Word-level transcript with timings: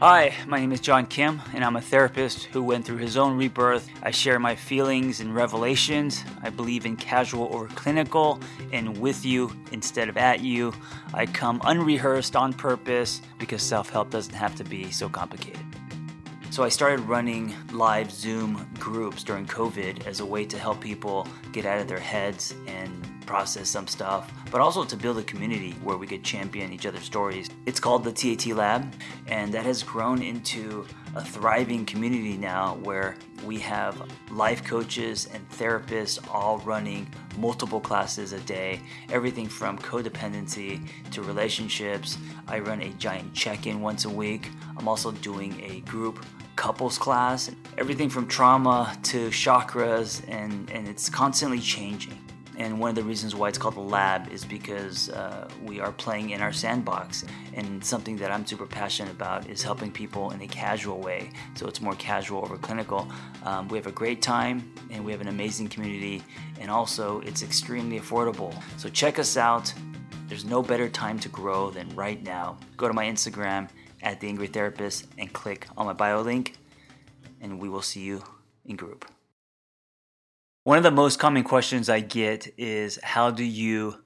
Hi, 0.00 0.34
my 0.46 0.60
name 0.60 0.72
is 0.72 0.80
John 0.80 1.06
Kim, 1.06 1.40
and 1.54 1.64
I'm 1.64 1.76
a 1.76 1.80
therapist 1.80 2.44
who 2.44 2.62
went 2.62 2.84
through 2.84 2.98
his 2.98 3.16
own 3.16 3.34
rebirth. 3.38 3.88
I 4.02 4.10
share 4.10 4.38
my 4.38 4.54
feelings 4.54 5.20
and 5.20 5.34
revelations. 5.34 6.22
I 6.42 6.50
believe 6.50 6.84
in 6.84 6.98
casual 6.98 7.48
over 7.50 7.66
clinical 7.68 8.38
and 8.74 8.98
with 8.98 9.24
you 9.24 9.50
instead 9.72 10.10
of 10.10 10.18
at 10.18 10.40
you. 10.40 10.74
I 11.14 11.24
come 11.24 11.62
unrehearsed 11.64 12.36
on 12.36 12.52
purpose 12.52 13.22
because 13.38 13.62
self 13.62 13.88
help 13.88 14.10
doesn't 14.10 14.34
have 14.34 14.54
to 14.56 14.64
be 14.64 14.90
so 14.90 15.08
complicated. 15.08 15.64
So 16.50 16.62
I 16.62 16.68
started 16.68 17.00
running 17.00 17.54
live 17.72 18.10
Zoom 18.10 18.68
groups 18.78 19.24
during 19.24 19.46
COVID 19.46 20.06
as 20.06 20.20
a 20.20 20.26
way 20.26 20.44
to 20.44 20.58
help 20.58 20.78
people 20.82 21.26
get 21.52 21.64
out 21.64 21.80
of 21.80 21.88
their 21.88 21.98
heads 21.98 22.54
and 22.66 23.15
process 23.26 23.68
some 23.68 23.86
stuff, 23.86 24.32
but 24.50 24.60
also 24.60 24.84
to 24.84 24.96
build 24.96 25.18
a 25.18 25.22
community 25.24 25.72
where 25.82 25.96
we 25.96 26.06
could 26.06 26.22
champion 26.22 26.72
each 26.72 26.86
other's 26.86 27.04
stories. 27.04 27.50
It's 27.66 27.80
called 27.80 28.04
the 28.04 28.12
TAT 28.12 28.46
Lab, 28.54 28.92
and 29.26 29.52
that 29.52 29.64
has 29.66 29.82
grown 29.82 30.22
into 30.22 30.86
a 31.14 31.24
thriving 31.24 31.84
community 31.84 32.36
now 32.36 32.76
where 32.82 33.16
we 33.44 33.58
have 33.58 34.00
life 34.30 34.64
coaches 34.64 35.28
and 35.32 35.48
therapists 35.50 36.18
all 36.32 36.58
running 36.58 37.08
multiple 37.38 37.80
classes 37.80 38.32
a 38.32 38.40
day, 38.40 38.80
everything 39.10 39.48
from 39.48 39.78
codependency 39.78 40.86
to 41.10 41.22
relationships. 41.22 42.18
I 42.46 42.60
run 42.60 42.82
a 42.82 42.90
giant 42.90 43.34
check 43.34 43.66
in 43.66 43.80
once 43.80 44.04
a 44.04 44.10
week. 44.10 44.50
I'm 44.76 44.88
also 44.88 45.10
doing 45.12 45.60
a 45.64 45.80
group 45.80 46.24
couples 46.56 46.98
class, 46.98 47.50
everything 47.78 48.08
from 48.08 48.26
trauma 48.26 48.96
to 49.04 49.28
chakras, 49.28 50.22
and, 50.28 50.70
and 50.70 50.88
it's 50.88 51.08
constantly 51.08 51.60
changing. 51.60 52.18
And 52.56 52.80
one 52.80 52.88
of 52.88 52.96
the 52.96 53.02
reasons 53.02 53.34
why 53.34 53.48
it's 53.48 53.58
called 53.58 53.74
the 53.74 53.80
lab 53.80 54.32
is 54.32 54.44
because 54.44 55.10
uh, 55.10 55.48
we 55.64 55.78
are 55.78 55.92
playing 55.92 56.30
in 56.30 56.40
our 56.40 56.52
sandbox. 56.52 57.24
And 57.54 57.84
something 57.84 58.16
that 58.16 58.32
I'm 58.32 58.46
super 58.46 58.66
passionate 58.66 59.12
about 59.12 59.48
is 59.48 59.62
helping 59.62 59.92
people 59.92 60.30
in 60.30 60.40
a 60.40 60.46
casual 60.46 60.98
way. 61.00 61.30
So 61.54 61.66
it's 61.66 61.80
more 61.80 61.94
casual 61.96 62.40
over 62.42 62.56
clinical. 62.56 63.08
Um, 63.44 63.68
we 63.68 63.76
have 63.76 63.86
a 63.86 63.92
great 63.92 64.22
time 64.22 64.72
and 64.90 65.04
we 65.04 65.12
have 65.12 65.20
an 65.20 65.28
amazing 65.28 65.68
community. 65.68 66.22
And 66.58 66.70
also, 66.70 67.20
it's 67.20 67.42
extremely 67.42 68.00
affordable. 68.00 68.54
So 68.78 68.88
check 68.88 69.18
us 69.18 69.36
out. 69.36 69.72
There's 70.28 70.44
no 70.44 70.62
better 70.62 70.88
time 70.88 71.18
to 71.20 71.28
grow 71.28 71.70
than 71.70 71.88
right 71.94 72.22
now. 72.22 72.58
Go 72.76 72.88
to 72.88 72.94
my 72.94 73.06
Instagram 73.06 73.68
at 74.02 74.20
The 74.20 74.28
Angry 74.28 74.46
Therapist 74.46 75.06
and 75.18 75.32
click 75.32 75.66
on 75.76 75.86
my 75.86 75.92
bio 75.92 76.20
link, 76.20 76.56
and 77.40 77.60
we 77.60 77.68
will 77.68 77.82
see 77.82 78.00
you 78.00 78.22
in 78.64 78.76
group. 78.76 79.04
One 80.66 80.78
of 80.78 80.82
the 80.82 80.90
most 80.90 81.20
common 81.20 81.44
questions 81.44 81.88
I 81.88 82.00
get 82.00 82.52
is 82.58 82.98
how 83.00 83.30
do 83.30 83.44
you 83.44 84.02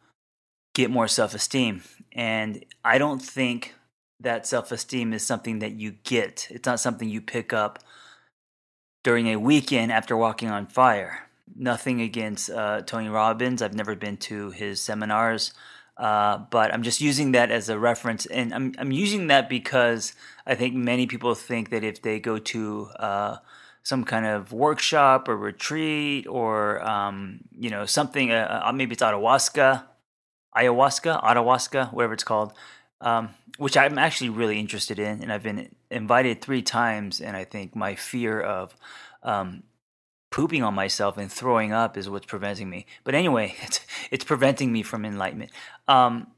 get 0.75 0.91
more 0.91 1.09
self 1.09 1.33
esteem? 1.33 1.83
And 2.13 2.67
I 2.85 2.99
don't 2.99 3.23
think 3.23 3.77
that 4.21 4.47
self 4.47 4.71
esteem 4.71 5.15
is 5.15 5.25
something 5.25 5.61
that 5.61 5.73
you 5.73 5.93
get, 6.05 6.49
it's 6.51 6.67
not 6.67 6.79
something 6.79 7.09
you 7.09 7.23
pick 7.23 7.55
up 7.55 7.79
during 9.03 9.29
a 9.29 9.37
weekend 9.37 9.91
after 9.91 10.15
walking 10.19 10.51
on 10.51 10.67
fire. 10.67 11.31
Nothing 11.57 12.03
against 12.03 12.51
uh, 12.51 12.83
Tony 12.83 13.09
Robbins. 13.09 13.63
I've 13.63 13.73
never 13.73 13.97
been 13.97 14.19
to 14.19 14.51
his 14.51 14.83
seminars, 14.83 15.55
uh, 15.97 16.37
but 16.51 16.75
I'm 16.75 16.83
just 16.83 17.01
using 17.01 17.33
that 17.33 17.51
as 17.51 17.71
a 17.71 17.79
reference. 17.79 18.27
And 18.27 18.53
I'm, 18.53 18.75
I'm 18.77 18.93
using 18.93 19.29
that 19.29 19.49
because 19.49 20.13
I 20.47 20.57
think 20.57 20.75
many 20.75 21.07
people 21.07 21.35
think 21.35 21.71
that 21.71 21.85
if 21.85 22.03
they 22.03 22.21
go 22.21 22.37
to 22.37 22.91
uh, 22.99 23.37
some 23.83 24.05
kind 24.05 24.27
of 24.27 24.53
workshop 24.53 25.29
or 25.29 25.37
retreat 25.37 26.27
or 26.27 26.83
um, 26.87 27.41
you 27.59 27.71
know 27.71 27.87
something 27.87 28.31
uh, 28.31 28.63
uh, 28.67 28.73
maybe 28.73 28.93
it's 28.93 29.03
ayahuasca 29.03 29.85
ayahuasca 30.57 31.23
ayahuasca 31.23 31.93
whatever 31.93 32.13
it's 32.13 32.25
called 32.25 32.53
um, 33.01 33.31
which 33.59 33.77
i'm 33.77 33.99
actually 33.99 34.31
really 34.31 34.59
interested 34.59 34.99
in 34.99 35.23
and 35.23 35.33
i've 35.33 35.43
been 35.43 35.75
invited 35.91 36.41
three 36.41 36.63
times 36.63 37.21
and 37.21 37.37
i 37.37 37.45
think 37.45 37.75
my 37.75 37.95
fear 37.95 38.41
of 38.41 38.75
um, 39.23 39.63
pooping 40.31 40.63
on 40.63 40.75
myself 40.75 41.19
and 41.19 41.31
throwing 41.31 41.73
up 41.73 41.97
is 41.97 42.09
what's 42.09 42.27
preventing 42.27 42.71
me. 42.71 42.87
But 43.05 43.15
anyway 43.15 43.55
it's 43.63 43.81
it's 44.11 44.25
preventing 44.25 44.73
me 44.73 44.83
from 44.83 45.05
enlightenment. 45.05 45.51
Um, 45.89 46.29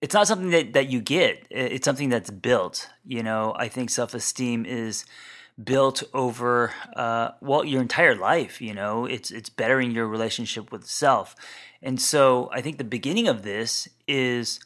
it's 0.00 0.14
not 0.14 0.26
something 0.26 0.50
that, 0.50 0.72
that 0.72 0.88
you 0.88 1.00
get. 1.00 1.46
It's 1.50 1.84
something 1.84 2.08
that's 2.08 2.30
built 2.30 2.88
you 3.04 3.22
know? 3.22 3.54
I 3.56 3.68
think 3.68 3.90
self-esteem 3.90 4.66
is 4.66 5.04
built 5.64 6.02
over 6.14 6.72
uh, 6.96 7.30
well 7.40 7.64
your 7.64 7.82
entire 7.82 8.14
life 8.14 8.60
you 8.60 8.74
know? 8.74 9.06
It's 9.06 9.30
it's 9.30 9.50
bettering 9.50 9.90
your 9.90 10.06
relationship 10.06 10.72
with 10.72 10.86
self. 10.86 11.34
And 11.82 12.00
so 12.00 12.50
i 12.52 12.60
think 12.60 12.78
the 12.78 12.84
beginning 12.84 13.28
of 13.28 13.42
this 13.42 13.88
is 14.06 14.60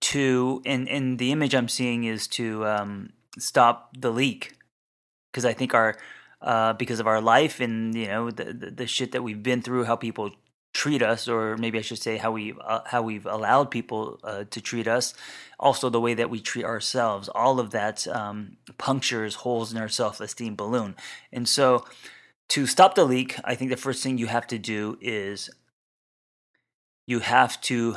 to 0.00 0.62
and 0.66 0.88
and 0.88 1.18
the 1.18 1.32
image 1.32 1.54
i'm 1.54 1.68
seeing 1.68 2.04
is 2.04 2.26
to 2.28 2.66
um, 2.66 3.12
stop 3.38 3.90
the 3.98 4.10
leak. 4.10 4.56
Because 5.30 5.44
i 5.44 5.52
think 5.52 5.74
our 5.74 5.96
uh, 6.44 6.74
because 6.74 7.00
of 7.00 7.06
our 7.06 7.22
life 7.22 7.58
and 7.58 7.94
you 7.94 8.06
know 8.06 8.30
the, 8.30 8.52
the, 8.52 8.70
the 8.70 8.86
shit 8.86 9.12
that 9.12 9.22
we've 9.22 9.42
been 9.42 9.62
through 9.62 9.84
how 9.84 9.96
people 9.96 10.30
treat 10.84 11.02
us, 11.02 11.28
or 11.28 11.56
maybe 11.56 11.78
I 11.78 11.80
should 11.80 12.02
say 12.02 12.18
how 12.18 12.30
we 12.30 12.52
uh, 12.60 12.80
how 12.84 13.00
we've 13.00 13.24
allowed 13.24 13.70
people 13.70 14.20
uh, 14.22 14.44
to 14.50 14.60
treat 14.60 14.86
us, 14.86 15.14
also 15.58 15.88
the 15.88 16.00
way 16.06 16.12
that 16.12 16.28
we 16.28 16.40
treat 16.40 16.66
ourselves. 16.66 17.30
All 17.34 17.58
of 17.58 17.70
that 17.70 18.06
um, 18.08 18.58
punctures 18.76 19.36
holes 19.36 19.72
in 19.72 19.78
our 19.78 19.88
self 19.88 20.20
esteem 20.20 20.56
balloon, 20.56 20.94
and 21.32 21.48
so 21.48 21.86
to 22.48 22.66
stop 22.66 22.96
the 22.96 23.06
leak, 23.06 23.36
I 23.44 23.54
think 23.54 23.70
the 23.70 23.78
first 23.78 24.02
thing 24.02 24.18
you 24.18 24.26
have 24.26 24.46
to 24.48 24.58
do 24.58 24.98
is 25.00 25.48
you 27.06 27.20
have 27.20 27.58
to 27.62 27.96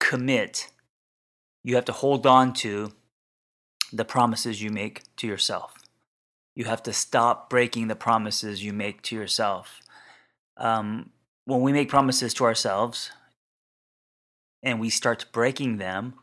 commit. 0.00 0.70
You 1.62 1.74
have 1.74 1.84
to 1.84 1.92
hold 1.92 2.26
on 2.26 2.54
to 2.64 2.92
the 3.92 4.06
promises 4.06 4.62
you 4.62 4.70
make 4.70 5.02
to 5.18 5.26
yourself. 5.26 5.74
You 6.54 6.64
have 6.64 6.82
to 6.84 6.94
stop 6.94 7.50
breaking 7.50 7.88
the 7.88 8.02
promises 8.08 8.64
you 8.64 8.72
make 8.72 9.02
to 9.02 9.14
yourself. 9.14 9.82
Um, 10.56 11.10
when 11.44 11.60
we 11.60 11.72
make 11.72 11.88
promises 11.88 12.34
to 12.34 12.44
ourselves 12.44 13.10
and 14.62 14.80
we 14.80 14.90
start 14.90 15.26
breaking 15.32 15.78
them, 15.78 16.14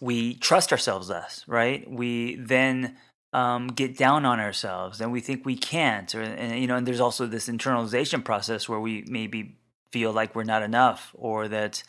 we 0.00 0.34
trust 0.34 0.72
ourselves 0.72 1.08
less, 1.08 1.44
right? 1.46 1.90
We 1.90 2.36
then 2.36 2.96
um, 3.32 3.68
get 3.68 3.96
down 3.96 4.24
on 4.24 4.38
ourselves 4.40 5.00
and 5.00 5.10
we 5.10 5.20
think 5.20 5.46
we 5.46 5.56
can't, 5.56 6.14
or 6.14 6.20
and, 6.22 6.60
you 6.60 6.66
know, 6.66 6.76
and 6.76 6.86
there's 6.86 7.00
also 7.00 7.26
this 7.26 7.48
internalization 7.48 8.24
process 8.24 8.68
where 8.68 8.80
we 8.80 9.04
maybe 9.08 9.56
feel 9.92 10.12
like 10.12 10.34
we're 10.34 10.44
not 10.44 10.62
enough, 10.62 11.12
or 11.14 11.48
that 11.48 11.82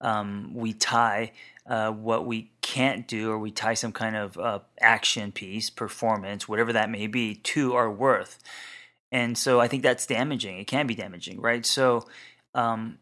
um, 0.00 0.52
we 0.54 0.72
tie 0.72 1.32
uh, 1.66 1.90
what 1.90 2.24
we 2.24 2.50
can't 2.62 3.08
do, 3.08 3.30
or 3.30 3.38
we 3.38 3.50
tie 3.50 3.74
some 3.74 3.92
kind 3.92 4.14
of 4.14 4.38
uh, 4.38 4.60
action 4.80 5.32
piece, 5.32 5.70
performance, 5.70 6.46
whatever 6.46 6.72
that 6.72 6.90
may 6.90 7.06
be, 7.06 7.34
to 7.34 7.74
our 7.74 7.90
worth 7.90 8.38
and 9.10 9.38
so 9.38 9.60
I 9.60 9.68
think 9.68 9.82
that's 9.82 10.06
damaging. 10.06 10.58
It 10.58 10.66
can 10.66 10.86
be 10.86 10.94
damaging, 10.94 11.40
right? 11.40 11.64
So, 11.64 12.06
um, 12.54 12.98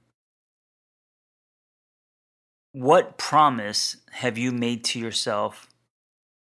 what 2.73 3.19
promise 3.19 3.97
have 4.11 4.39
you 4.39 4.53
made 4.53 4.85
to 4.85 5.01
yourself 5.01 5.67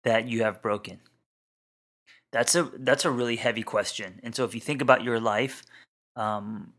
that 0.04 0.28
you 0.28 0.44
have 0.44 0.62
broken? 0.62 1.00
That's 2.32 2.54
a 2.54 2.70
that's 2.78 3.04
a 3.04 3.10
really 3.10 3.36
heavy 3.36 3.62
question. 3.62 4.20
And 4.22 4.34
so, 4.34 4.44
if 4.44 4.54
you 4.54 4.60
think 4.60 4.82
about 4.82 5.02
your 5.02 5.18
life, 5.18 5.64
um, 6.14 6.72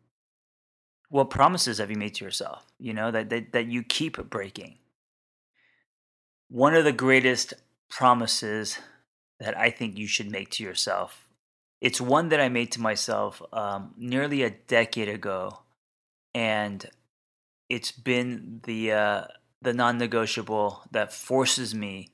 what 1.09 1.29
promises 1.29 1.79
have 1.79 1.91
you 1.91 1.97
made 1.97 2.15
to 2.15 2.25
yourself? 2.25 2.65
You 2.79 2.93
know 2.93 3.11
that 3.11 3.29
that, 3.31 3.51
that 3.51 3.65
you 3.67 3.83
keep 3.83 4.17
breaking. 4.29 4.77
One 6.47 6.75
of 6.75 6.85
the 6.85 6.93
greatest 6.93 7.53
promises 7.89 8.79
that 9.39 9.57
I 9.57 9.71
think 9.71 9.97
you 9.97 10.07
should 10.07 10.31
make 10.31 10.51
to 10.51 10.63
yourself 10.63 11.27
it's 11.81 11.99
one 11.99 12.29
that 12.29 12.39
I 12.39 12.47
made 12.47 12.71
to 12.73 12.81
myself 12.81 13.41
um, 13.51 13.93
nearly 13.97 14.43
a 14.43 14.51
decade 14.51 15.09
ago, 15.09 15.59
and 16.35 16.85
it's 17.69 17.91
been 17.91 18.61
the 18.63 18.91
uh, 18.91 19.23
the 19.61 19.73
non-negotiable 19.73 20.83
that 20.91 21.11
forces 21.11 21.73
me 21.73 22.09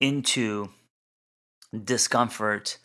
into 0.00 0.70
discomfort 1.84 2.78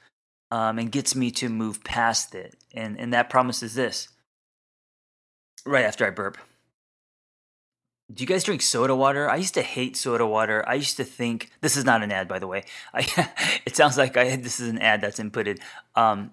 um, 0.52 0.78
and 0.78 0.92
gets 0.92 1.16
me 1.16 1.32
to 1.32 1.50
move 1.50 1.84
past 1.84 2.36
it. 2.36 2.56
And 2.74 3.00
and 3.00 3.14
that 3.14 3.30
promise 3.30 3.64
is 3.64 3.76
this: 3.76 4.10
right 5.66 5.86
after 5.86 6.06
I 6.06 6.10
burp. 6.10 6.38
Do 8.12 8.24
you 8.24 8.28
guys 8.28 8.44
drink 8.44 8.64
soda 8.64 8.96
water? 8.96 9.30
I 9.30 9.36
used 9.36 9.54
to 9.54 9.62
hate 9.62 9.96
soda 9.96 10.26
water. 10.26 10.68
I 10.68 10.74
used 10.74 10.98
to 10.98 11.04
think 11.04 11.52
this 11.62 11.78
is 11.78 11.86
not 11.86 12.02
an 12.02 12.12
ad, 12.12 12.28
by 12.28 12.40
the 12.40 12.48
way. 12.48 12.64
I, 12.94 13.06
it 13.66 13.76
sounds 13.76 13.98
like 13.98 14.18
I 14.18 14.36
this 14.36 14.60
is 14.60 14.70
an 14.70 14.80
ad 14.80 15.02
that's 15.02 15.20
inputted. 15.20 15.60
Um, 15.96 16.32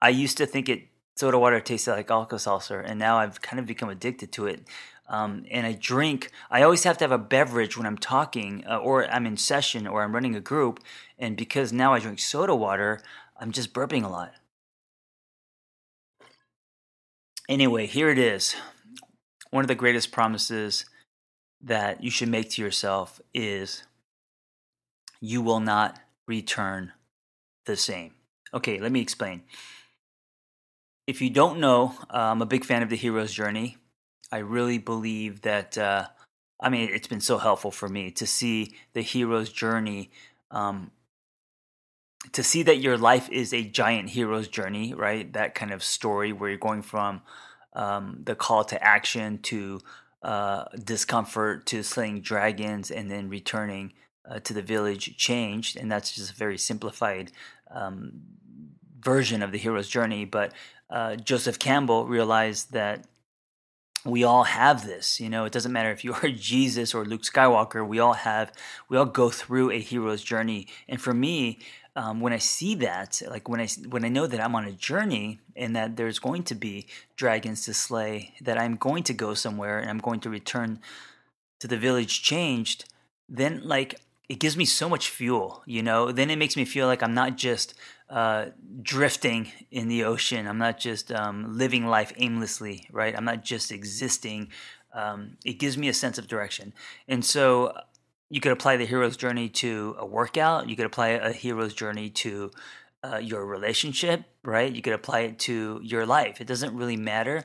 I 0.00 0.10
used 0.10 0.36
to 0.38 0.46
think 0.46 0.68
it 0.68 0.86
soda 1.16 1.38
water 1.38 1.60
tasted 1.60 1.92
like 1.92 2.10
Alka 2.10 2.38
Seltzer, 2.38 2.80
and 2.80 2.98
now 2.98 3.18
I've 3.18 3.42
kind 3.42 3.58
of 3.58 3.66
become 3.66 3.88
addicted 3.88 4.30
to 4.32 4.46
it. 4.46 4.62
Um, 5.08 5.44
and 5.50 5.66
I 5.66 5.72
drink. 5.72 6.30
I 6.48 6.62
always 6.62 6.84
have 6.84 6.96
to 6.98 7.04
have 7.04 7.12
a 7.12 7.18
beverage 7.18 7.76
when 7.76 7.86
I'm 7.86 7.98
talking, 7.98 8.64
uh, 8.68 8.78
or 8.78 9.04
I'm 9.10 9.26
in 9.26 9.36
session, 9.36 9.88
or 9.88 10.04
I'm 10.04 10.14
running 10.14 10.36
a 10.36 10.40
group. 10.40 10.80
And 11.18 11.36
because 11.36 11.72
now 11.72 11.92
I 11.92 11.98
drink 11.98 12.20
soda 12.20 12.54
water, 12.54 13.00
I'm 13.38 13.50
just 13.50 13.74
burping 13.74 14.04
a 14.04 14.08
lot. 14.08 14.32
Anyway, 17.48 17.86
here 17.86 18.08
it 18.10 18.18
is 18.18 18.54
one 19.52 19.62
of 19.62 19.68
the 19.68 19.74
greatest 19.74 20.10
promises 20.10 20.86
that 21.60 22.02
you 22.02 22.10
should 22.10 22.30
make 22.30 22.50
to 22.50 22.62
yourself 22.62 23.20
is 23.34 23.84
you 25.20 25.42
will 25.42 25.60
not 25.60 26.00
return 26.26 26.92
the 27.66 27.76
same. 27.76 28.14
Okay, 28.54 28.80
let 28.80 28.90
me 28.90 29.00
explain. 29.00 29.42
If 31.06 31.20
you 31.20 31.28
don't 31.28 31.60
know, 31.60 31.94
uh, 32.08 32.30
I'm 32.32 32.40
a 32.40 32.46
big 32.46 32.64
fan 32.64 32.82
of 32.82 32.88
the 32.88 32.96
hero's 32.96 33.32
journey. 33.32 33.76
I 34.32 34.38
really 34.38 34.78
believe 34.78 35.42
that, 35.42 35.76
uh, 35.76 36.06
I 36.58 36.70
mean, 36.70 36.88
it's 36.90 37.06
been 37.06 37.20
so 37.20 37.36
helpful 37.36 37.70
for 37.70 37.88
me 37.90 38.10
to 38.12 38.26
see 38.26 38.74
the 38.94 39.02
hero's 39.02 39.52
journey. 39.52 40.10
Um, 40.50 40.92
to 42.32 42.42
see 42.42 42.62
that 42.62 42.80
your 42.80 42.96
life 42.96 43.28
is 43.28 43.52
a 43.52 43.64
giant 43.64 44.10
hero's 44.10 44.48
journey, 44.48 44.94
right? 44.94 45.30
That 45.34 45.54
kind 45.54 45.72
of 45.72 45.84
story 45.84 46.32
where 46.32 46.48
you're 46.48 46.58
going 46.58 46.82
from 46.82 47.20
um, 47.74 48.20
the 48.24 48.34
call 48.34 48.64
to 48.64 48.82
action 48.82 49.38
to 49.38 49.80
uh, 50.22 50.64
discomfort 50.84 51.66
to 51.66 51.82
slaying 51.82 52.20
dragons 52.20 52.90
and 52.90 53.10
then 53.10 53.28
returning 53.28 53.92
uh, 54.28 54.38
to 54.40 54.54
the 54.54 54.62
village 54.62 55.16
changed. 55.16 55.76
And 55.76 55.90
that's 55.90 56.14
just 56.14 56.32
a 56.32 56.36
very 56.36 56.58
simplified 56.58 57.32
um, 57.70 58.12
version 59.00 59.42
of 59.42 59.52
the 59.52 59.58
hero's 59.58 59.88
journey. 59.88 60.24
But 60.24 60.52
uh, 60.90 61.16
Joseph 61.16 61.58
Campbell 61.58 62.06
realized 62.06 62.72
that 62.72 63.06
we 64.04 64.24
all 64.24 64.44
have 64.44 64.86
this 64.86 65.20
you 65.20 65.28
know 65.28 65.44
it 65.44 65.52
doesn't 65.52 65.72
matter 65.72 65.90
if 65.90 66.04
you 66.04 66.12
are 66.22 66.28
jesus 66.28 66.94
or 66.94 67.04
luke 67.04 67.22
skywalker 67.22 67.86
we 67.86 67.98
all 67.98 68.14
have 68.14 68.52
we 68.88 68.96
all 68.96 69.06
go 69.06 69.30
through 69.30 69.70
a 69.70 69.78
hero's 69.78 70.22
journey 70.22 70.66
and 70.88 71.00
for 71.00 71.14
me 71.14 71.58
um, 71.94 72.20
when 72.20 72.32
I 72.32 72.38
see 72.38 72.74
that, 72.76 73.20
like 73.28 73.48
when 73.48 73.60
I 73.60 73.68
when 73.88 74.04
I 74.04 74.08
know 74.08 74.26
that 74.26 74.40
I'm 74.40 74.54
on 74.54 74.64
a 74.64 74.72
journey 74.72 75.40
and 75.54 75.76
that 75.76 75.96
there's 75.96 76.18
going 76.18 76.42
to 76.44 76.54
be 76.54 76.86
dragons 77.16 77.64
to 77.66 77.74
slay, 77.74 78.34
that 78.40 78.58
I'm 78.58 78.76
going 78.76 79.02
to 79.04 79.12
go 79.12 79.34
somewhere 79.34 79.78
and 79.78 79.90
I'm 79.90 79.98
going 79.98 80.20
to 80.20 80.30
return 80.30 80.80
to 81.60 81.68
the 81.68 81.76
village 81.76 82.22
changed, 82.22 82.86
then 83.28 83.60
like 83.64 84.00
it 84.28 84.38
gives 84.38 84.56
me 84.56 84.64
so 84.64 84.88
much 84.88 85.10
fuel, 85.10 85.62
you 85.66 85.82
know. 85.82 86.12
Then 86.12 86.30
it 86.30 86.38
makes 86.38 86.56
me 86.56 86.64
feel 86.64 86.86
like 86.86 87.02
I'm 87.02 87.14
not 87.14 87.36
just 87.36 87.74
uh, 88.12 88.50
drifting 88.82 89.50
in 89.70 89.88
the 89.88 90.04
ocean. 90.04 90.46
I'm 90.46 90.58
not 90.58 90.78
just 90.78 91.10
um, 91.10 91.56
living 91.56 91.86
life 91.86 92.12
aimlessly, 92.18 92.86
right? 92.92 93.16
I'm 93.16 93.24
not 93.24 93.42
just 93.42 93.72
existing. 93.72 94.50
Um, 94.92 95.38
it 95.46 95.54
gives 95.54 95.78
me 95.78 95.88
a 95.88 95.94
sense 95.94 96.18
of 96.18 96.28
direction, 96.28 96.74
and 97.08 97.24
so 97.24 97.72
you 98.28 98.40
could 98.40 98.52
apply 98.52 98.76
the 98.76 98.84
hero's 98.84 99.16
journey 99.16 99.48
to 99.48 99.96
a 99.98 100.04
workout. 100.04 100.68
You 100.68 100.76
could 100.76 100.84
apply 100.84 101.08
a 101.08 101.32
hero's 101.32 101.72
journey 101.72 102.10
to 102.10 102.50
uh, 103.02 103.16
your 103.16 103.46
relationship, 103.46 104.24
right? 104.44 104.70
You 104.70 104.82
could 104.82 104.92
apply 104.92 105.20
it 105.20 105.38
to 105.40 105.80
your 105.82 106.04
life. 106.04 106.40
It 106.40 106.46
doesn't 106.46 106.76
really 106.76 106.96
matter. 106.96 107.44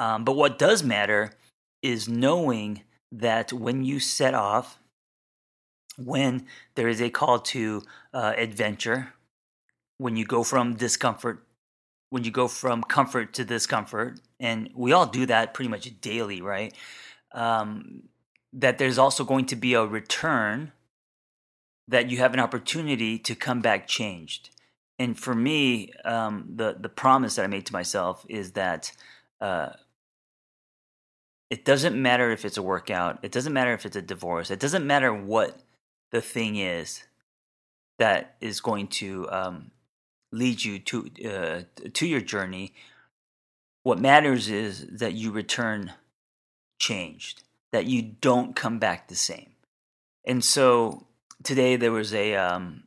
Um, 0.00 0.24
but 0.24 0.34
what 0.34 0.58
does 0.58 0.82
matter 0.82 1.34
is 1.82 2.08
knowing 2.08 2.82
that 3.12 3.52
when 3.52 3.84
you 3.84 4.00
set 4.00 4.34
off, 4.34 4.78
when 5.96 6.46
there 6.74 6.88
is 6.88 7.00
a 7.00 7.10
call 7.10 7.38
to 7.38 7.82
uh, 8.12 8.34
adventure, 8.36 9.14
when 10.00 10.16
you 10.16 10.24
go 10.24 10.42
from 10.42 10.76
discomfort, 10.76 11.44
when 12.08 12.24
you 12.24 12.30
go 12.30 12.48
from 12.48 12.82
comfort 12.82 13.34
to 13.34 13.44
discomfort, 13.44 14.18
and 14.40 14.70
we 14.74 14.92
all 14.92 15.04
do 15.04 15.26
that 15.26 15.52
pretty 15.52 15.68
much 15.68 16.00
daily, 16.00 16.40
right? 16.40 16.74
Um, 17.32 18.04
that 18.54 18.78
there's 18.78 18.96
also 18.96 19.24
going 19.24 19.44
to 19.46 19.56
be 19.56 19.74
a 19.74 19.84
return 19.84 20.72
that 21.86 22.08
you 22.08 22.16
have 22.16 22.32
an 22.32 22.40
opportunity 22.40 23.18
to 23.18 23.34
come 23.34 23.60
back 23.60 23.86
changed. 23.86 24.48
And 24.98 25.18
for 25.18 25.34
me, 25.34 25.92
um, 26.06 26.46
the 26.56 26.76
the 26.80 26.88
promise 26.88 27.34
that 27.34 27.44
I 27.44 27.48
made 27.48 27.66
to 27.66 27.72
myself 27.74 28.24
is 28.26 28.52
that 28.52 28.92
uh, 29.38 29.70
it 31.50 31.66
doesn't 31.66 32.00
matter 32.00 32.30
if 32.30 32.46
it's 32.46 32.56
a 32.56 32.62
workout, 32.62 33.18
it 33.22 33.32
doesn't 33.32 33.52
matter 33.52 33.74
if 33.74 33.84
it's 33.84 33.96
a 33.96 34.02
divorce, 34.02 34.50
it 34.50 34.60
doesn't 34.60 34.86
matter 34.86 35.12
what 35.12 35.60
the 36.10 36.22
thing 36.22 36.56
is 36.56 37.04
that 37.98 38.36
is 38.40 38.60
going 38.60 38.88
to 38.88 39.30
um, 39.30 39.70
lead 40.32 40.64
you 40.64 40.78
to 40.78 41.10
uh, 41.28 41.62
to 41.92 42.06
your 42.06 42.20
journey. 42.20 42.74
What 43.82 43.98
matters 43.98 44.48
is 44.48 44.86
that 44.88 45.14
you 45.14 45.30
return 45.30 45.92
changed 46.78 47.42
that 47.72 47.86
you 47.86 48.02
don't 48.02 48.56
come 48.56 48.78
back 48.78 49.08
the 49.08 49.14
same. 49.14 49.50
And 50.26 50.44
so 50.44 51.06
today 51.42 51.76
there 51.76 51.92
was 51.92 52.12
a 52.12 52.34
um, 52.34 52.84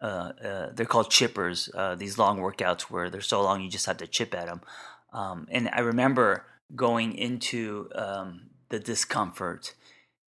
uh, 0.00 0.32
uh, 0.44 0.72
they're 0.74 0.86
called 0.86 1.10
chippers. 1.10 1.70
Uh, 1.74 1.94
these 1.94 2.18
long 2.18 2.38
workouts 2.38 2.82
where 2.82 3.10
they're 3.10 3.20
so 3.20 3.42
long 3.42 3.62
you 3.62 3.70
just 3.70 3.86
have 3.86 3.96
to 3.98 4.06
chip 4.06 4.34
at 4.34 4.46
them. 4.46 4.60
Um, 5.12 5.48
and 5.50 5.70
I 5.72 5.80
remember 5.80 6.44
going 6.74 7.14
into 7.14 7.88
um, 7.94 8.50
the 8.68 8.78
discomfort, 8.78 9.74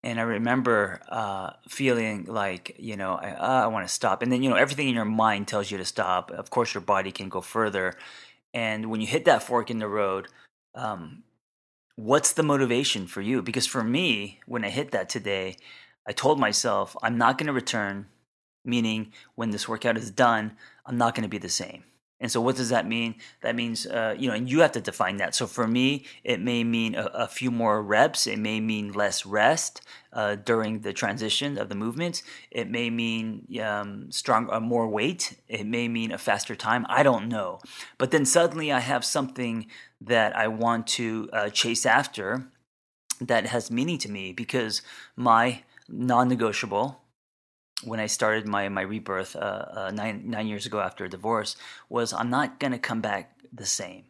and 0.03 0.19
I 0.19 0.23
remember 0.23 1.01
uh, 1.09 1.51
feeling 1.67 2.25
like 2.25 2.75
you 2.79 2.95
know 2.95 3.13
I, 3.13 3.31
uh, 3.31 3.63
I 3.65 3.67
want 3.67 3.87
to 3.87 3.93
stop, 3.93 4.21
and 4.21 4.31
then 4.31 4.43
you 4.43 4.49
know 4.49 4.55
everything 4.55 4.87
in 4.87 4.95
your 4.95 5.05
mind 5.05 5.47
tells 5.47 5.71
you 5.71 5.77
to 5.77 5.85
stop. 5.85 6.31
Of 6.31 6.49
course, 6.49 6.73
your 6.73 6.81
body 6.81 7.11
can 7.11 7.29
go 7.29 7.41
further, 7.41 7.95
and 8.53 8.89
when 8.89 9.01
you 9.01 9.07
hit 9.07 9.25
that 9.25 9.43
fork 9.43 9.69
in 9.69 9.79
the 9.79 9.87
road, 9.87 10.27
um, 10.75 11.23
what's 11.95 12.31
the 12.33 12.43
motivation 12.43 13.07
for 13.07 13.21
you? 13.21 13.41
Because 13.41 13.67
for 13.67 13.83
me, 13.83 14.39
when 14.45 14.63
I 14.63 14.69
hit 14.69 14.91
that 14.91 15.09
today, 15.09 15.57
I 16.07 16.13
told 16.13 16.39
myself 16.39 16.95
I'm 17.03 17.17
not 17.17 17.37
going 17.37 17.47
to 17.47 17.53
return, 17.53 18.07
meaning 18.63 19.11
when 19.35 19.51
this 19.51 19.67
workout 19.67 19.97
is 19.97 20.11
done, 20.11 20.53
I'm 20.85 20.97
not 20.97 21.13
going 21.13 21.23
to 21.23 21.29
be 21.29 21.37
the 21.37 21.49
same. 21.49 21.83
And 22.21 22.29
so, 22.29 22.41
what 22.41 22.57
does 22.57 22.69
that 22.69 22.85
mean? 22.85 23.15
That 23.41 23.55
means, 23.55 23.85
uh, 23.85 24.15
you 24.17 24.27
know, 24.27 24.35
and 24.35 24.49
you 24.49 24.59
have 24.59 24.73
to 24.73 24.81
define 24.81 25.17
that. 25.17 25.35
So, 25.35 25.47
for 25.47 25.67
me, 25.67 26.05
it 26.23 26.41
may 26.41 26.63
mean 26.63 26.95
a, 26.95 27.05
a 27.05 27.27
few 27.27 27.49
more 27.49 27.81
reps. 27.81 28.27
It 28.27 28.39
may 28.39 28.59
mean 28.59 28.91
less 28.91 29.25
rest 29.25 29.81
uh, 30.11 30.35
during 30.35 30.81
the 30.81 30.91
transition 30.91 31.57
of 31.57 31.69
the 31.69 31.75
movements. 31.75 32.21
It 32.51 32.69
may 32.69 32.89
mean 32.89 33.47
um, 33.63 34.11
strong, 34.11 34.49
uh, 34.51 34.59
more 34.59 34.87
weight. 34.87 35.39
It 35.47 35.65
may 35.65 35.87
mean 35.87 36.11
a 36.11 36.17
faster 36.17 36.55
time. 36.55 36.85
I 36.89 37.03
don't 37.03 37.29
know. 37.29 37.59
But 37.97 38.11
then 38.11 38.25
suddenly, 38.25 38.71
I 38.71 38.79
have 38.79 39.05
something 39.05 39.67
that 40.01 40.35
I 40.35 40.47
want 40.49 40.87
to 40.87 41.29
uh, 41.31 41.49
chase 41.49 41.85
after 41.85 42.51
that 43.21 43.45
has 43.47 43.71
meaning 43.71 43.97
to 43.99 44.11
me 44.11 44.33
because 44.33 44.81
my 45.15 45.63
non-negotiable 45.87 47.01
when 47.83 47.99
I 47.99 48.07
started 48.07 48.47
my 48.47 48.69
my 48.69 48.81
rebirth 48.81 49.35
uh, 49.35 49.39
uh, 49.39 49.91
nine 49.93 50.23
nine 50.25 50.47
years 50.47 50.65
ago 50.65 50.79
after 50.79 51.05
a 51.05 51.09
divorce 51.09 51.55
was 51.89 52.13
I'm 52.13 52.29
not 52.29 52.59
gonna 52.59 52.79
come 52.79 53.01
back 53.01 53.39
the 53.53 53.65
same. 53.65 54.05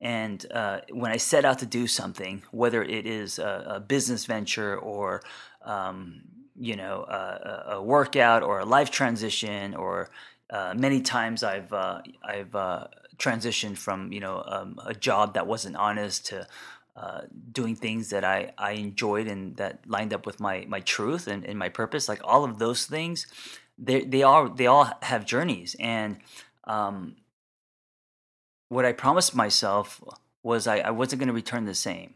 And 0.00 0.44
uh, 0.50 0.80
when 0.90 1.12
I 1.12 1.16
set 1.16 1.44
out 1.44 1.60
to 1.60 1.66
do 1.66 1.86
something, 1.86 2.42
whether 2.50 2.82
it 2.82 3.06
is 3.06 3.38
a, 3.38 3.64
a 3.76 3.80
business 3.80 4.26
venture 4.26 4.76
or 4.76 5.22
um, 5.64 6.22
you 6.58 6.76
know 6.76 7.04
a, 7.04 7.74
a, 7.74 7.82
workout 7.82 8.42
or 8.42 8.58
a 8.60 8.64
life 8.64 8.90
transition, 8.90 9.74
or 9.74 10.10
uh, 10.50 10.74
many 10.76 11.00
times 11.00 11.44
I've 11.44 11.72
uh, 11.72 12.02
I've 12.24 12.54
uh, 12.54 12.88
transitioned 13.16 13.78
from 13.78 14.12
you 14.12 14.20
know 14.20 14.42
um, 14.46 14.78
a 14.84 14.94
job 14.94 15.34
that 15.34 15.46
wasn't 15.46 15.76
honest 15.76 16.26
to 16.26 16.48
uh, 16.94 17.22
doing 17.50 17.74
things 17.74 18.10
that 18.10 18.24
I, 18.24 18.52
I 18.58 18.72
enjoyed 18.72 19.26
and 19.26 19.56
that 19.56 19.80
lined 19.86 20.12
up 20.12 20.26
with 20.26 20.40
my, 20.40 20.66
my 20.68 20.80
truth 20.80 21.26
and, 21.26 21.44
and 21.44 21.58
my 21.58 21.68
purpose, 21.68 22.08
like 22.08 22.20
all 22.22 22.44
of 22.44 22.58
those 22.58 22.84
things, 22.86 23.26
they 23.78 24.04
they 24.04 24.22
all 24.22 24.48
they 24.50 24.66
all 24.66 24.90
have 25.02 25.24
journeys. 25.24 25.74
And 25.80 26.18
um, 26.64 27.16
what 28.68 28.84
I 28.84 28.92
promised 28.92 29.34
myself 29.34 30.02
was 30.42 30.66
I, 30.66 30.78
I 30.78 30.90
wasn't 30.90 31.20
going 31.20 31.28
to 31.28 31.34
return 31.34 31.64
the 31.64 31.74
same. 31.74 32.14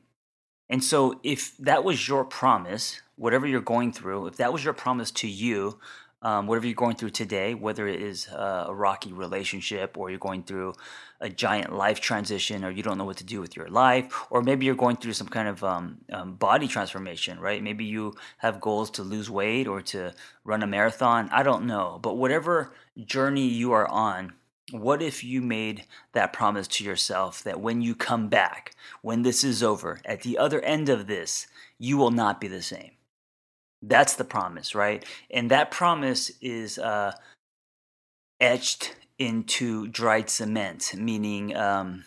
And 0.69 0.83
so, 0.83 1.21
if 1.23 1.57
that 1.59 1.85
was 1.85 2.09
your 2.09 2.25
promise, 2.25 3.01
whatever 3.15 3.47
you're 3.47 3.61
going 3.61 3.93
through, 3.93 4.27
if 4.27 4.37
that 4.37 4.53
was 4.53 4.65
your 4.65 4.75
promise 4.75 5.11
to 5.13 5.29
you 5.29 5.79
um, 6.23 6.47
whatever 6.47 6.67
you're 6.67 6.75
going 6.75 6.97
through 6.97 7.11
today, 7.11 7.55
whether 7.55 7.87
it 7.87 8.01
is 8.01 8.29
uh, 8.29 8.67
a 8.69 8.75
rocky 8.75 9.13
relationship 9.13 9.97
or 9.99 10.11
you're 10.11 10.19
going 10.19 10.43
through 10.43 10.75
a 11.21 11.29
giant 11.29 11.73
life 11.73 12.01
transition 12.01 12.65
or 12.65 12.71
you 12.71 12.83
don't 12.83 12.99
know 12.99 13.05
what 13.05 13.19
to 13.19 13.25
do 13.25 13.41
with 13.41 13.57
your 13.57 13.69
life, 13.69 14.27
or 14.31 14.43
maybe 14.43 14.67
you're 14.67 14.75
going 14.75 14.97
through 14.97 15.13
some 15.13 15.29
kind 15.29 15.49
of 15.49 15.63
um, 15.63 15.99
um, 16.13 16.35
body 16.35 16.69
transformation, 16.69 17.39
right? 17.39 17.63
Maybe 17.63 17.85
you 17.85 18.15
have 18.39 18.61
goals 18.61 18.91
to 18.93 19.03
lose 19.03 19.31
weight 19.31 19.67
or 19.67 19.83
to 19.83 20.15
run 20.45 20.63
a 20.63 20.67
marathon. 20.67 21.29
I 21.33 21.43
don't 21.43 21.67
know. 21.67 21.99
But 22.03 22.17
whatever 22.17 22.73
journey 23.05 23.47
you 23.47 23.73
are 23.73 23.89
on, 23.89 24.33
what 24.73 25.01
if 25.01 25.23
you 25.23 25.43
made 25.43 25.85
that 26.13 26.33
promise 26.33 26.67
to 26.67 26.85
yourself 26.85 27.43
that 27.45 27.61
when 27.61 27.83
you 27.83 27.95
come 27.95 28.29
back, 28.29 28.75
when 29.01 29.23
this 29.23 29.45
is 29.45 29.63
over, 29.63 30.01
at 30.05 30.23
the 30.23 30.39
other 30.39 30.61
end 30.63 30.89
of 30.89 31.07
this, 31.07 31.47
you 31.79 31.97
will 31.97 32.11
not 32.11 32.41
be 32.41 32.49
the 32.49 32.63
same? 32.63 32.96
That's 33.87 34.17
the 34.17 34.25
promise, 34.25 34.75
right? 34.75 35.05
And 35.31 35.51
that 35.51 35.71
promise 35.71 36.33
is 36.41 36.77
uh, 36.79 37.13
etched 38.41 38.97
into 39.19 39.87
dried 39.87 40.29
cement, 40.29 40.93
meaning 40.97 41.57
um, 41.57 42.05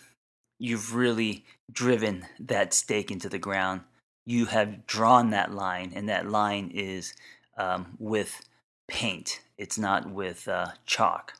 you've 0.58 0.94
really 0.94 1.44
driven 1.72 2.26
that 2.38 2.74
stake 2.74 3.10
into 3.10 3.28
the 3.28 3.38
ground. 3.38 3.80
You 4.26 4.46
have 4.46 4.86
drawn 4.86 5.30
that 5.30 5.52
line, 5.52 5.92
and 5.94 6.08
that 6.08 6.28
line 6.28 6.70
is 6.74 7.14
um, 7.56 7.96
with 7.98 8.42
paint, 8.86 9.40
it's 9.56 9.78
not 9.78 10.10
with 10.10 10.48
uh, 10.48 10.72
chalk. 10.84 11.34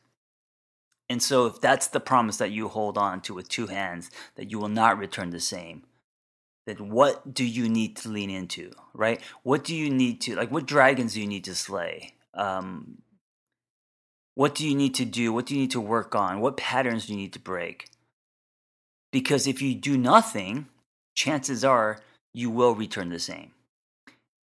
And 1.10 1.22
so, 1.22 1.46
if 1.46 1.60
that's 1.60 1.88
the 1.88 2.00
promise 2.00 2.38
that 2.38 2.52
you 2.52 2.68
hold 2.68 2.96
on 2.96 3.20
to 3.22 3.34
with 3.34 3.48
two 3.48 3.66
hands, 3.66 4.10
that 4.36 4.50
you 4.50 4.58
will 4.58 4.68
not 4.68 4.96
return 4.96 5.30
the 5.30 5.40
same, 5.40 5.82
then 6.78 6.90
what 6.90 7.34
do 7.34 7.44
you 7.44 7.68
need 7.68 7.96
to 7.96 8.08
lean 8.08 8.30
into, 8.30 8.72
right? 8.94 9.20
What 9.42 9.64
do 9.64 9.74
you 9.74 9.90
need 9.90 10.20
to 10.22 10.36
like? 10.36 10.50
What 10.50 10.66
dragons 10.66 11.14
do 11.14 11.20
you 11.20 11.26
need 11.26 11.44
to 11.44 11.54
slay? 11.54 12.14
Um, 12.34 13.02
What 14.36 14.54
do 14.54 14.66
you 14.66 14.74
need 14.74 14.94
to 14.94 15.04
do? 15.04 15.32
What 15.32 15.46
do 15.46 15.54
you 15.54 15.60
need 15.60 15.72
to 15.72 15.80
work 15.80 16.14
on? 16.14 16.40
What 16.40 16.56
patterns 16.56 17.06
do 17.06 17.12
you 17.12 17.18
need 17.18 17.34
to 17.34 17.40
break? 17.40 17.88
Because 19.12 19.46
if 19.46 19.60
you 19.60 19.74
do 19.74 19.98
nothing, 19.98 20.68
chances 21.14 21.64
are 21.64 22.00
you 22.32 22.48
will 22.48 22.74
return 22.74 23.10
the 23.10 23.18
same. 23.18 23.50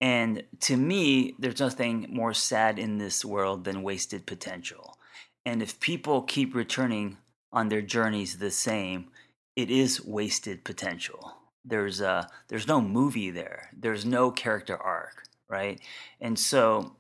And 0.01 0.43
to 0.61 0.77
me, 0.77 1.35
there's 1.39 1.61
nothing 1.61 2.09
more 2.11 2.35
sad 2.35 2.79
in 2.79 2.99
this 2.99 3.25
world 3.25 3.65
than 3.65 3.83
wasted 3.83 4.27
potential. 4.27 4.99
And 5.47 5.63
if 5.63 5.81
people 5.81 6.23
keep 6.23 6.55
returning 6.55 7.17
on 7.53 7.69
their 7.69 7.83
journeys 7.83 8.37
the 8.37 8.51
same, 8.51 9.07
it 9.55 9.71
is 9.71 10.05
wasted 10.05 10.65
potential. 10.65 11.37
There's 11.67 12.01
a 12.01 12.29
there's 12.49 12.69
no 12.69 12.81
movie 12.81 13.31
there. 13.31 13.71
There's 13.77 14.05
no 14.05 14.31
character 14.31 14.77
arc, 14.77 15.25
right? 15.49 15.81
And 16.21 16.39
so 16.39 16.97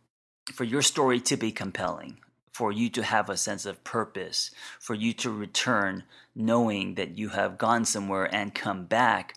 for 0.52 0.64
your 0.64 0.82
story 0.82 1.20
to 1.20 1.36
be 1.36 1.52
compelling, 1.52 2.18
for 2.52 2.72
you 2.72 2.88
to 2.90 3.02
have 3.02 3.28
a 3.28 3.36
sense 3.36 3.66
of 3.66 3.84
purpose, 3.84 4.50
for 4.80 4.94
you 4.94 5.12
to 5.12 5.30
return 5.30 6.04
knowing 6.34 6.94
that 6.94 7.18
you 7.18 7.28
have 7.30 7.58
gone 7.58 7.84
somewhere 7.84 8.34
and 8.34 8.54
come 8.54 8.86
back, 8.86 9.34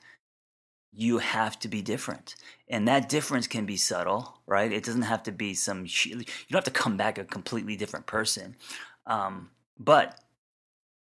you 0.92 1.18
have 1.18 1.60
to 1.60 1.68
be 1.68 1.82
different. 1.82 2.36
And 2.68 2.88
that 2.88 3.10
difference 3.10 3.48
can 3.48 3.66
be 3.66 3.78
subtle, 3.78 4.40
right? 4.48 4.72
It 4.72 4.84
doesn't 4.84 5.04
have 5.04 5.24
to 5.24 5.32
be 5.32 5.54
some, 5.54 5.86
you 5.86 6.16
don't 6.50 6.54
have 6.54 6.64
to 6.64 6.72
come 6.72 6.98
back 6.98 7.18
a 7.18 7.26
completely 7.26 7.76
different 7.76 8.06
person. 8.06 8.56
Um, 9.06 9.50
but 9.78 10.20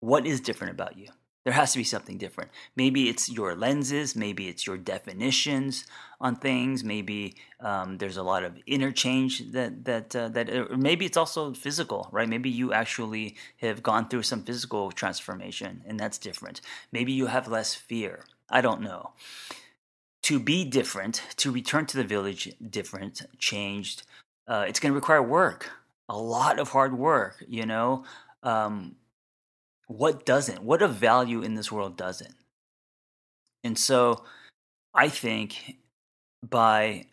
what 0.01 0.27
is 0.27 0.41
different 0.41 0.73
about 0.73 0.97
you? 0.97 1.09
There 1.45 1.53
has 1.53 1.73
to 1.73 1.79
be 1.79 1.85
something 1.85 2.17
different. 2.17 2.51
Maybe 2.75 3.11
it's 3.11 3.31
your 3.31 3.55
lenses, 3.55 4.17
maybe 4.17 4.49
it's 4.49 4.67
your 4.67 4.79
definitions 4.79 5.85
on 6.19 6.37
things, 6.37 6.83
maybe 6.83 7.37
um, 7.61 7.99
there's 7.99 8.17
a 8.17 8.23
lot 8.23 8.45
of 8.45 8.57
interchange 8.67 9.53
that 9.53 9.85
that 9.85 10.17
uh, 10.17 10.29
that, 10.29 10.49
or 10.49 10.77
maybe 10.79 11.05
it's 11.05 11.19
also 11.19 11.53
physical, 11.53 12.09
right? 12.13 12.29
Maybe 12.29 12.49
you 12.49 12.73
actually 12.73 13.37
have 13.59 13.83
gone 13.83 14.09
through 14.09 14.23
some 14.23 14.43
physical 14.43 14.91
transformation, 14.91 15.83
and 15.87 16.01
that's 16.01 16.17
different. 16.17 16.63
Maybe 16.93 17.13
you 17.13 17.27
have 17.27 17.47
less 17.47 17.75
fear. 17.75 18.25
I 18.49 18.63
don't 18.63 18.81
know. 18.81 19.13
To 20.23 20.41
be 20.41 20.65
different, 20.65 21.23
to 21.37 21.53
return 21.53 21.85
to 21.87 21.99
the 21.99 22.05
village 22.05 22.55
different, 22.71 23.21
changed, 23.39 24.05
uh, 24.49 24.65
it's 24.67 24.81
going 24.81 24.93
to 24.93 24.97
require 24.97 25.23
work, 25.23 25.71
a 26.09 26.17
lot 26.17 26.59
of 26.59 26.71
hard 26.71 26.97
work. 26.97 27.45
You 27.47 27.67
know. 27.67 28.05
Um, 28.43 28.97
what 29.87 30.25
doesn't? 30.25 30.63
What 30.63 30.83
of 30.83 30.95
value 30.95 31.43
in 31.43 31.55
this 31.55 31.71
world 31.71 31.97
doesn't? 31.97 32.35
And 33.63 33.79
so 33.79 34.25
I 34.95 35.09
think 35.09 35.77
by 36.43 37.07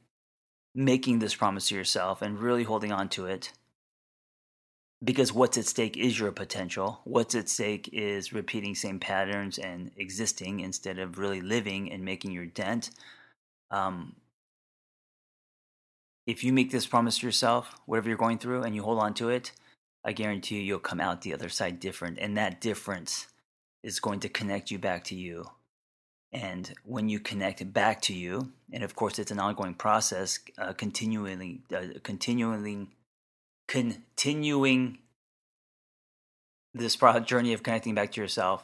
making 0.76 1.20
this 1.20 1.36
promise 1.36 1.68
to 1.70 1.76
yourself 1.76 2.22
and 2.22 2.40
really 2.40 2.64
holding 2.64 2.92
on 2.92 3.10
to 3.10 3.26
it, 3.26 3.52
because 5.04 5.34
what's 5.34 5.58
at 5.58 5.66
stake 5.66 5.98
is 5.98 6.20
your 6.20 6.32
potential. 6.32 7.02
What's 7.06 7.34
at 7.34 7.50
stake 7.50 7.90
is 7.92 8.34
repeating 8.34 8.76
same 8.76 9.00
patterns 9.00 9.58
and 9.58 9.92
existing 9.98 10.60
instead 10.60 11.00
of 11.00 11.18
really 11.18 11.42
living 11.42 11.92
and 11.92 12.06
making 12.06 12.32
your 12.32 12.46
dent. 12.46 12.92
Um, 13.72 14.16
if 16.28 16.44
you 16.44 16.54
make 16.54 16.70
this 16.72 16.86
promise 16.86 17.18
to 17.18 17.26
yourself, 17.26 17.80
whatever 17.86 18.10
you're 18.10 18.18
going 18.18 18.38
through, 18.38 18.62
and 18.62 18.76
you 18.76 18.84
hold 18.84 19.00
on 19.00 19.14
to 19.16 19.30
it, 19.30 19.52
I 20.04 20.14
guarantee 20.14 20.56
you, 20.56 20.62
you'll 20.62 20.80
come 20.80 21.00
out 21.00 21.22
the 21.22 21.34
other 21.34 21.50
side 21.50 21.80
different. 21.80 22.18
And 22.20 22.38
that 22.38 22.62
difference 22.62 23.28
is 23.84 24.00
going 24.00 24.20
to 24.22 24.30
connect 24.30 24.72
you 24.72 24.80
back 24.80 25.04
to 25.06 25.16
you. 25.16 25.46
And 26.34 26.74
when 26.86 27.10
you 27.10 27.20
connect 27.20 27.74
back 27.74 28.02
to 28.04 28.14
you, 28.14 28.52
and 28.72 28.84
of 28.84 28.96
course, 28.96 29.20
it's 29.20 29.32
an 29.32 29.40
ongoing 29.40 29.74
process, 29.74 30.40
uh, 30.58 30.74
continually, 30.74 31.62
uh, 31.76 32.00
continually, 32.04 32.88
continuing 33.68 34.98
this 36.74 36.96
journey 37.26 37.54
of 37.54 37.64
connecting 37.64 37.96
back 37.96 38.14
to 38.14 38.22
yourself. 38.22 38.64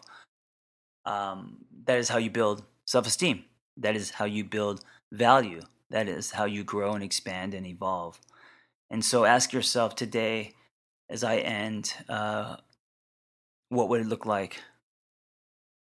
Um, 1.06 1.66
that 1.86 1.98
is 1.98 2.10
how 2.10 2.18
you 2.18 2.30
build 2.30 2.64
self 2.86 3.06
esteem. 3.06 3.44
That 3.76 3.96
is 3.96 4.12
how 4.12 4.26
you 4.26 4.44
build 4.44 4.84
value. 5.12 5.62
That 5.90 6.08
is 6.08 6.32
how 6.32 6.46
you 6.46 6.64
grow 6.64 6.94
and 6.94 7.04
expand 7.04 7.54
and 7.54 7.66
evolve. 7.66 8.20
And 8.90 9.04
so 9.04 9.26
ask 9.26 9.54
yourself 9.54 9.96
today 9.96 10.54
as 11.10 11.24
I 11.24 11.38
end, 11.38 11.94
uh, 12.10 12.58
what 13.70 13.90
would 13.90 14.02
it 14.02 14.08
look 14.08 14.26
like 14.26 14.62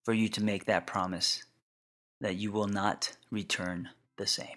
for 0.04 0.14
you 0.14 0.28
to 0.30 0.42
make 0.42 0.66
that 0.66 0.86
promise 0.86 1.44
that 2.20 2.36
you 2.36 2.52
will 2.52 2.68
not 2.68 3.16
return 3.30 3.90
the 4.16 4.26
same? 4.26 4.56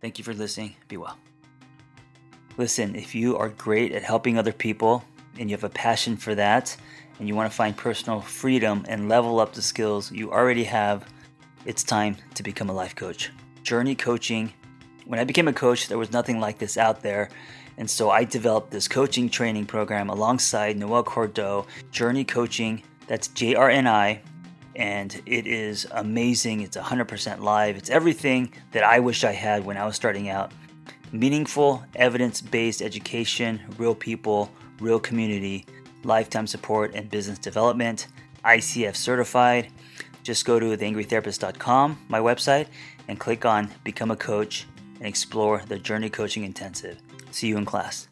Thank 0.00 0.18
you 0.18 0.24
for 0.24 0.34
listening. 0.34 0.76
Be 0.88 0.96
well. 0.96 1.18
Listen, 2.58 2.94
if 2.94 3.14
you 3.14 3.36
are 3.36 3.48
great 3.50 3.92
at 3.92 4.02
helping 4.02 4.38
other 4.38 4.52
people 4.52 5.04
and 5.38 5.50
you 5.50 5.56
have 5.56 5.64
a 5.64 5.68
passion 5.68 6.16
for 6.16 6.34
that, 6.34 6.76
and 7.18 7.28
you 7.28 7.34
want 7.34 7.50
to 7.50 7.56
find 7.56 7.76
personal 7.76 8.20
freedom 8.20 8.84
and 8.88 9.08
level 9.08 9.40
up 9.40 9.52
the 9.52 9.62
skills 9.62 10.12
you 10.12 10.30
already 10.32 10.64
have, 10.64 11.08
it's 11.64 11.82
time 11.82 12.16
to 12.34 12.42
become 12.42 12.68
a 12.68 12.72
life 12.72 12.94
coach. 12.94 13.30
Journey 13.62 13.94
coaching. 13.94 14.52
When 15.06 15.18
I 15.18 15.24
became 15.24 15.48
a 15.48 15.52
coach, 15.52 15.88
there 15.88 15.98
was 15.98 16.12
nothing 16.12 16.40
like 16.40 16.58
this 16.58 16.76
out 16.76 17.02
there. 17.02 17.30
And 17.78 17.88
so 17.88 18.10
I 18.10 18.24
developed 18.24 18.70
this 18.70 18.88
coaching 18.88 19.28
training 19.28 19.66
program 19.66 20.08
alongside 20.08 20.76
Noel 20.76 21.02
Cordeau, 21.02 21.66
Journey 21.90 22.24
Coaching. 22.24 22.82
That's 23.06 23.28
J 23.28 23.54
R 23.54 23.70
N 23.70 23.86
I. 23.86 24.22
And 24.74 25.22
it 25.26 25.46
is 25.46 25.86
amazing. 25.92 26.60
It's 26.60 26.76
100% 26.76 27.40
live. 27.40 27.76
It's 27.76 27.88
everything 27.88 28.52
that 28.72 28.82
I 28.82 28.98
wish 28.98 29.24
I 29.24 29.32
had 29.32 29.64
when 29.64 29.76
I 29.76 29.86
was 29.86 29.96
starting 29.96 30.28
out 30.28 30.52
meaningful, 31.12 31.82
evidence 31.94 32.40
based 32.40 32.82
education, 32.82 33.60
real 33.78 33.94
people, 33.94 34.50
real 34.80 35.00
community, 35.00 35.64
lifetime 36.04 36.46
support, 36.46 36.94
and 36.94 37.10
business 37.10 37.38
development. 37.38 38.08
ICF 38.44 38.96
certified. 38.96 39.68
Just 40.22 40.44
go 40.44 40.58
to 40.58 40.76
theangrytherapist.com, 40.76 41.98
my 42.08 42.18
website, 42.18 42.66
and 43.08 43.18
click 43.18 43.44
on 43.44 43.70
Become 43.84 44.10
a 44.10 44.16
Coach 44.16 44.66
and 44.98 45.06
explore 45.06 45.62
the 45.68 45.78
Journey 45.78 46.10
Coaching 46.10 46.44
Intensive. 46.44 47.00
See 47.36 47.48
you 47.48 47.58
in 47.58 47.66
class. 47.66 48.08